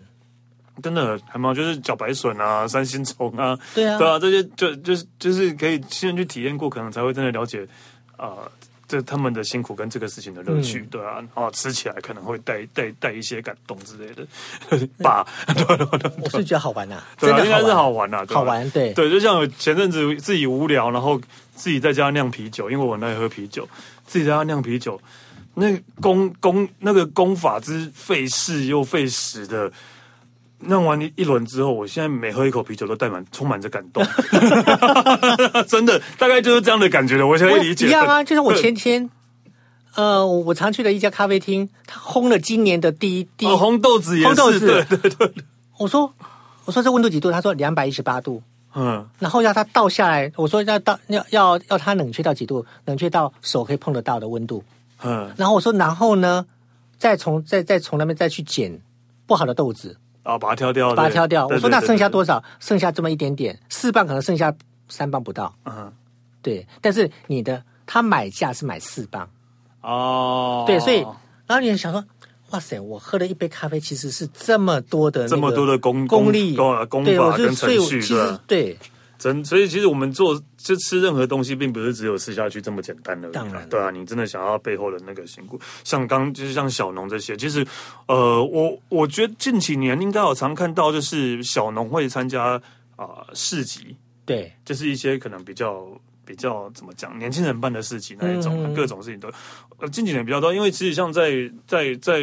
[0.82, 7.68] 真的还蛮就是茭白笋啊、三星虫啊，对啊，对啊，这些就就是就是可以先去体验过，可能才会真的了解
[8.18, 8.28] 啊。
[8.28, 8.52] 呃
[8.86, 14.28] 这他们的辛苦跟这个事情的乐趣，嗯、对啊，啊吃起来可能会带带带一些感动之类的，
[15.02, 15.26] 吧？
[16.22, 21.20] 我是觉得好玩呐、啊，对啊，应该是好玩呐、啊，好玩，对对，就像前阵子自己无聊，然后
[21.56, 23.68] 自己在家酿啤酒，因为我很爱喝啤酒，
[24.06, 25.02] 自己在家酿啤酒，
[25.56, 29.72] 那工工那个工法之费事又费时的。
[30.68, 34.04] 弄完一一轮之后，我现在每喝一口啤酒都带满充满着感动，
[35.68, 37.28] 真的大概就是这样的感觉了。
[37.28, 39.10] 我现在理解一样啊，就是我前天，
[39.96, 45.34] 呃，我常去的一家咖啡厅，他烘了今年的第一第一、哦、红豆子也是，红豆子对对对。
[45.78, 46.14] 我说
[46.66, 47.32] 我说这温度几度？
[47.32, 48.42] 他说两百一十八度。
[48.76, 52.66] 嗯，然后要他倒下来，我说要倒要要要它冷却到几度？
[52.86, 54.64] 冷却到手可以碰得到的温度。
[55.04, 56.44] 嗯，然后我说，然后呢，
[56.98, 58.82] 再从再再从那边再去捡
[59.28, 59.96] 不好的豆子。
[60.24, 61.48] 啊，把它挑掉，把它挑掉。
[61.48, 62.44] 我说那剩下多少？
[62.60, 64.54] 剩下这么一点点，四磅可能剩下
[64.88, 65.54] 三磅不到。
[65.66, 65.92] 嗯，
[66.42, 66.66] 对。
[66.82, 69.30] 但是你的他买价是买四磅
[69.82, 71.06] 哦，对，所以
[71.46, 72.04] 然后你想说，
[72.52, 78.78] 哇塞，我喝了一杯咖啡，其实是这么多的这么多的功功力功功法跟程序，是对。
[79.24, 83.30] 真，所以其实我们做就吃任何东西，并不是只有吃下去这么简单的。
[83.30, 87.66] 当然，对啊，你真的想要背后的那个辛苦，像刚就是像小农这些，其实
[88.08, 92.62] 呃，我我觉得近几年应该有常看到，就是小农会参加
[92.98, 95.88] 啊、呃、市集，对，就是一些可能比较
[96.26, 99.30] 比较怎么讲，年轻人办的市集那一种，嗯、各种事情都
[99.78, 102.22] 呃近几年比较多，因为其实像在在在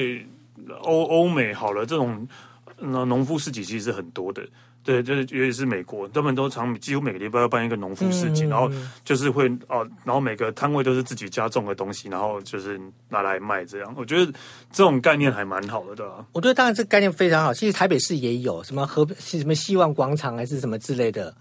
[0.83, 2.29] 欧欧美好了这种
[2.77, 4.47] 那农夫市集其实是很多的。
[4.83, 8.71] 对，就是尤其是美国，他们都常几乎每个礼拜要办一个农夫市集，嗯、然后
[9.05, 13.95] 就是会哦，然后每个摊位都是自己家种的东西，然后就是拿来卖这样。
[13.97, 14.33] 我觉得
[14.73, 16.25] 这种概念还蛮好的，对吧？
[16.33, 17.53] 我觉得当然这个概念非常好。
[17.53, 21.35] 其实台北市也有什么和什么希望广场还是什么之类的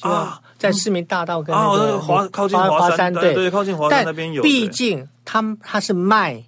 [0.00, 4.42] 啊，在市民大道跟那个华、啊、靠近华山，山对对，靠近华山那边有。
[4.42, 6.44] 毕竟他他是卖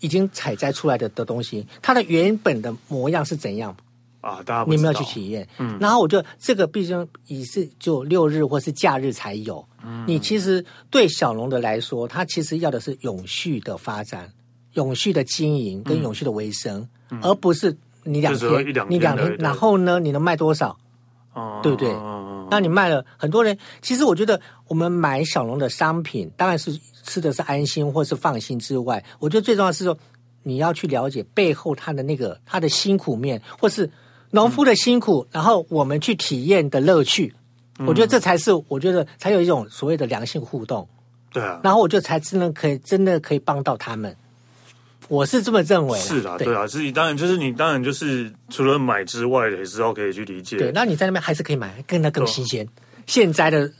[0.00, 3.76] 已经采摘出来的的东西，它的原本的模样是怎样？
[4.26, 14.28] 啊，大家你们要去体验，嗯，然后我觉得这个毕竟也是就六日或是假日才有，嗯，你其实对小农的来说，他其实要的是永续的发展、
[14.72, 20.76] 永续的经营跟永续的维生，嗯、而不是你两天，两天你两天，然后呢，你能卖多少？
[21.32, 21.88] 哦，对不对？
[21.90, 29.96] 哦，那你卖了很多人，其实我觉得我们买小龙的商品，当然是吃的是安心或是放心之外，我觉得最重要的是说
[30.42, 33.88] 你要去了解背后他的那个他的辛苦面，或是。
[34.36, 37.34] 农夫的辛苦，然后我们去体验的乐趣，
[37.78, 40.86] 嗯、我觉得这才是我觉得才有一种所谓的良性互动。
[41.32, 44.14] 对啊，然后我就才真的可以真的可以帮到他们。
[45.08, 45.98] 我是这么认为。
[45.98, 50.58] 是啊，对，对啊，是当然就是你当然就是除了买之外，也是要可以去理解。
[50.58, 52.66] 对，那你在那边还是可以买，更那更新鲜，
[53.06, 53.72] 现摘的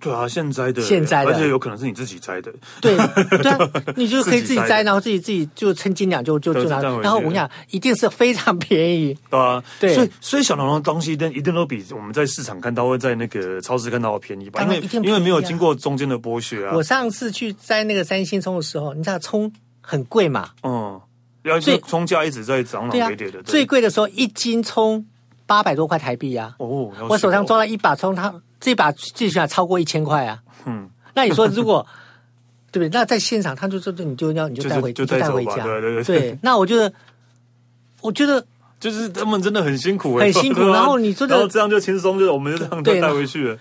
[0.00, 2.52] 对啊，现摘的，现摘的，而且有可能是你自己摘的。
[2.80, 2.96] 对
[3.42, 6.80] 对啊，你就可以自己摘，然后自己自己就称斤两就就就拿。
[6.80, 9.16] 然后我跟你讲，一定是非常便宜。
[9.28, 14.62] 对啊，对，所以所以小农的东西，一定一定都比我们在市场看到或在那个超市看到的便宜吧？
[14.62, 16.72] 因为因为没有经过中间的剥削啊。
[16.74, 20.50] 我上次去摘那个三星葱的时候，你知道葱很贵嘛？
[20.62, 21.00] 嗯，
[21.42, 23.42] 要是葱价一直在涨涨跌跌的。
[23.42, 25.04] 最贵的时候，一斤葱
[25.46, 26.54] 八百多块台币呀。
[26.58, 30.42] 哦，我手上抓了一把葱，它这把最起码超过一千块啊。
[30.66, 31.86] 嗯，那你说如果
[32.70, 32.98] 对不对？
[32.98, 36.38] 那在现场，他就说：“你就要你就带回就带回家。”对对对。
[36.42, 36.92] 那我觉得，
[38.00, 38.46] 我觉得
[38.78, 40.60] 就是他们真的很辛苦，很辛苦。
[40.70, 43.58] 然后你说，然后这样就轻松，就是我们就这样带回去了。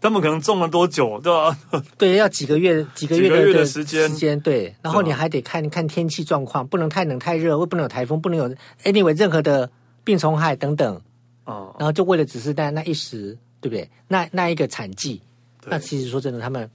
[0.00, 1.56] 他们可能种了多久，对吧？
[1.98, 4.38] 对，要几个月几个月的时间时间。
[4.40, 8.48] 对，然后你还得看看天气状况，不能太冷太热，或不能有台风，不能有
[8.84, 9.70] anyway 任何的
[10.04, 11.00] 病虫害等等。
[11.44, 11.74] 哦。
[11.78, 13.88] 然后就为了只是在那一时，对不对？
[14.08, 15.22] 那那一个产季。
[15.64, 16.68] 那其实说真的，他们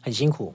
[0.00, 0.52] 很辛苦。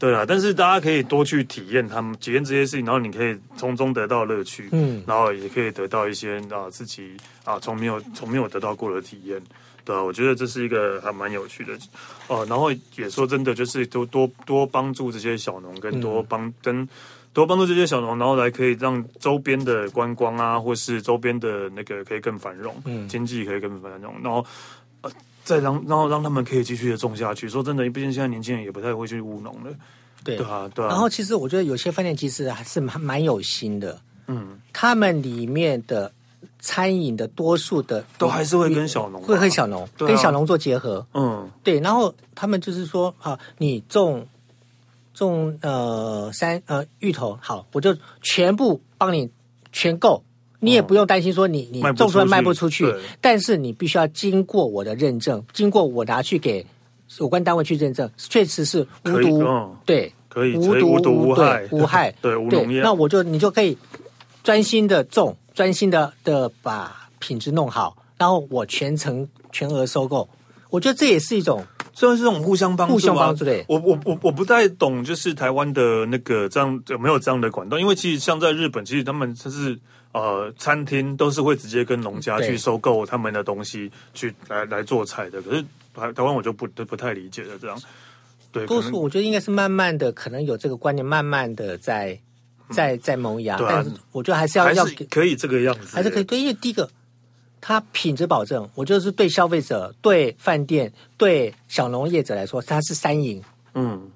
[0.00, 9.40] 对啊，但是大家可以多去体验他们体验这些事情，然后你可以从中得到乐趣，嗯，然后也可以得到一些啊自己啊从没有从没有得到过的体验，
[9.84, 11.78] 对啊，我觉得这是一个还蛮有趣的
[12.28, 12.44] 哦。
[12.48, 16.88] 然后也说真的，就是多多多帮助这些小农，跟多帮、嗯、跟
[17.32, 24.44] 多帮助这些小农，然后来可以让周边的观光啊，或是周边的那个可以更繁荣，嗯，经济可以更繁荣，然后。
[25.50, 27.48] 再让，然后让他们可以继续的种下去。
[27.48, 29.70] 说真的，毕竟现在年轻人也不太会去务农了。
[30.22, 30.88] 对，对啊，对啊。
[30.88, 34.00] 然后其实我觉得有些饭店其实还是蛮蛮有心的。
[34.28, 36.12] 嗯，他们里面的
[36.60, 41.04] 餐饮的多数的都还是会跟小农会跟小农、啊、跟小农做结合。
[41.14, 41.80] 嗯，对。
[41.80, 44.24] 然后他们就是说啊，你种
[45.12, 49.28] 种呃山呃芋头，好，我就全部帮你
[49.72, 50.22] 全购。
[50.60, 56.64] 你也不用担心说你你种出来卖不出去，但是你必须要经过我的认证，经过我拿去给
[57.18, 62.82] 有关单位去认证，确实是无毒，对，可以无毒无害无害， 对无农业。
[62.82, 63.76] 那我就你就可以
[64.44, 70.28] 专心的种，专心的的把品质弄好，然后我全程全额收购。
[70.68, 73.64] 我觉得这也是一种，虽然是这种互相帮助，互相帮助的。
[73.66, 77.78] 我我我我不太懂，就是台湾的那个这样有没有这样的管道？
[77.78, 79.78] 因为其实像在日本，其实他们就是。
[80.12, 85.40] 呃，餐厅都是会直接跟农家去收购他们的东西，去来来做菜的。
[85.40, 87.80] 可是台台湾我就不不太理解了，这样。
[88.50, 92.18] 对，多数我觉得应该是慢慢的，可能有这个观念，慢慢的在
[92.70, 93.56] 在在萌芽。
[93.60, 96.24] 但是我觉得还是要还是可以这个样子，还是可以。
[96.24, 96.90] 对，因为第一个，
[97.60, 103.40] 它品质保证，我觉得是对消费者、对饭店、对小农业者来说，它是三赢。
[103.74, 104.10] 嗯。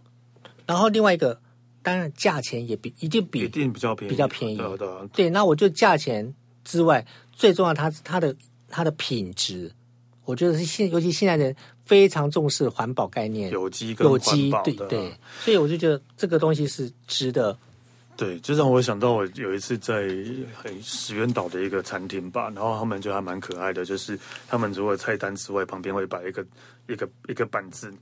[0.67, 1.39] 然后另外一个。
[1.85, 4.57] 当然，价钱也比一定比一定比较便宜，比较便宜。
[4.57, 8.35] 对对，对，对，那我就价钱之外，最重要它它的
[8.71, 9.71] 它的品质，
[10.25, 17.57] 我觉得是现尤其现在人非常重视环保概念，有机有机对对，所以我就觉得这个东西是值得。
[18.17, 20.09] 对，就让我想到我有一次在
[20.81, 24.19] 石原岛的一个餐厅吧，然后他们就还蛮可爱的，就是
[24.49, 26.47] 他们除了菜单之外，旁边会摆一个
[26.89, 27.93] 一个一个板子。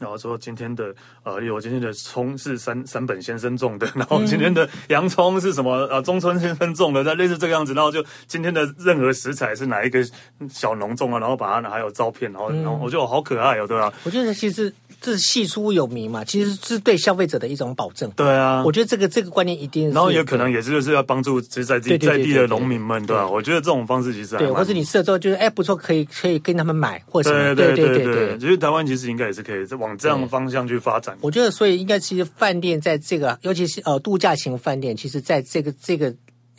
[0.00, 7.74] 然后说今天的呃，例如今天的葱是三三本先生种的，然后今天的洋葱是什么呃，中村先生种的，在类似这个样子。
[7.74, 10.04] 然后就今天的任何食材是哪一个
[10.50, 13.92] 小农种啊，然后把它还有照片，然后然后我觉得好可爱哦，对吧？
[14.04, 14.72] 我觉得其实。
[15.00, 18.10] 这是系出有名嘛，其实是对消费者的一种保证。
[18.16, 19.94] 对啊，我觉得这个这个观念一定是。
[19.94, 23.24] 然后也可能也是就是要帮助其实在地在地的农民们，对吧？
[23.24, 27.30] 我觉得这种方式其实对，或者你试了之后觉得哎不错，可以可以跟他们买或者。
[27.54, 31.16] 对对对对对，其实台湾其实应该也是可以往这样的方向去发展。
[31.20, 36.10] 我觉得所以应该其实饭店在这个，尤其是呃度假型饭店，其实在这个这个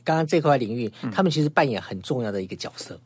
[0.04, 3.00] 刚刚这块领域，他们其实扮演很重要的一个角色。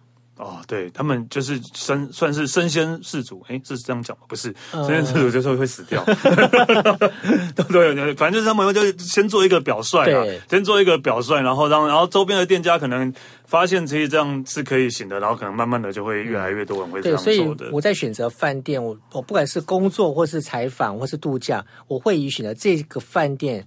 [0.44, 4.24] 哦，对他们就是身算是身先士卒，哎，是这样讲吗？
[4.28, 6.04] 不是，身先士卒就是会死掉。
[6.04, 13.14] 对对对，反正就是他们就先做一个表率啊，先做一个表率，然后让然后周边的店家可能
[13.46, 17.38] 发现其实这样是可以行的，然后可能慢慢的就会越来越多人会这样做的。
[17.38, 23.66] 对，所以我在选择饭店，我我不管是工作或是采访或是度假，我会以选择这个饭店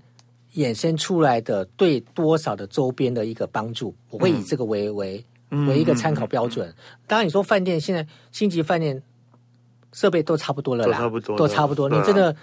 [0.57, 5.25] 衍生出来的对多少的周边的一个帮助，我会以这个为、嗯、为。
[5.67, 6.75] 为一个参考标准。
[7.07, 9.03] 当然，你说饭店现在星级饭店
[9.93, 11.89] 设备都差不多了啦，都差不多，都差不多。
[11.89, 12.35] 你真的，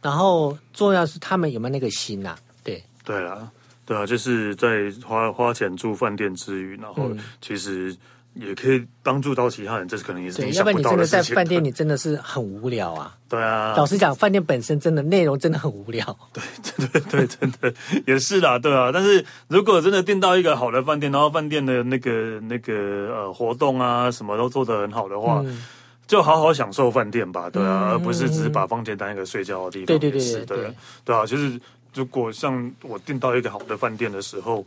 [0.00, 2.38] 然后重要是他们有没有那个心呐、啊？
[2.64, 3.50] 对，对啊，
[3.84, 7.96] 对啊，就是在花花钱住饭店之余，然后其实。
[8.34, 11.18] 也可以帮助到其他人，这是可能也是你想不到的事情。
[11.18, 13.14] 要不然你真的在饭店，你真的是很无聊啊。
[13.28, 16.04] 对啊，老实讲，饭店本身真的内容真的很无聊。
[16.32, 17.72] 对，真的对，真的
[18.06, 18.90] 也是啦，对啊。
[18.92, 22.74] 但是如果真的订到一个好的饭店，然后饭店的那个那个
[23.14, 25.42] 呃活动啊，什么都做得很好的话。
[25.44, 25.62] 嗯
[26.04, 29.86] 就好好享受饭店吧，对啊，而不是只是把房间当一个睡觉的地方。
[29.86, 30.74] 对对对对对，
[31.06, 31.58] 对啊，就是
[31.94, 34.66] 如果像我订到一个好的饭店的时候。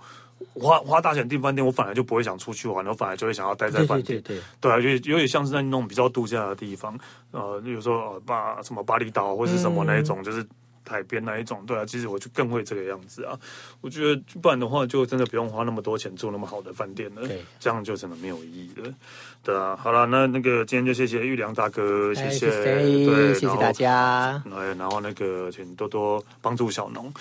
[0.54, 4.22] 花花大钱订饭店，我反而就不会想出去玩，我反而就会想要待在饭店。
[4.22, 6.98] 对对对，对，对啊，有有点像是在那种比较度假的地方，
[7.32, 10.46] 呃，比如说呃巴什么巴厘岛或是什么那一种，嗯、就是。
[10.88, 13.38] 海边那一种，对啊，其实我就更会这个样子啊。
[13.82, 17.28] 我觉得不然的话，就真的不用花那么多钱住那么好的饭店了。
[17.28, 18.94] 对，这样就真的没有意义了。
[19.44, 24.42] 对啊，好了，那那个今天就谢谢玉良大哥，谢谢，对，谢谢大家。
[24.52, 27.14] 哎，然后那个请多多帮助小农，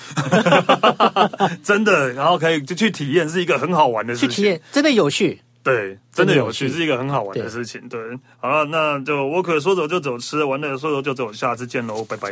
[1.62, 4.30] 真的，然后可以就去体验，是一个很好玩的事情。
[4.30, 5.40] 去体验，真的有趣。
[5.62, 7.88] 对，真的有趣，是一个很好玩的事情。
[7.88, 7.98] 对，
[8.38, 12.30] 好了，那就我可说走就走，吃完了说走就走，下次见喽，拜拜。